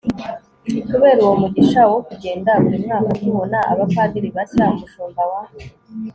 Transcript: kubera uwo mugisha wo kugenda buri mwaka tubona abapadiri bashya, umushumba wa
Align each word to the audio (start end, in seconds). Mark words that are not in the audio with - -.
kubera 0.89 1.19
uwo 1.25 1.35
mugisha 1.41 1.81
wo 1.91 1.99
kugenda 2.07 2.51
buri 2.61 2.77
mwaka 2.85 3.11
tubona 3.19 3.57
abapadiri 3.71 4.29
bashya, 4.35 4.65
umushumba 4.73 5.23
wa 5.31 5.41